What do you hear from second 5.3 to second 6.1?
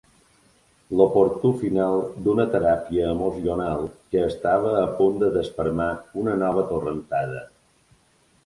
desfermar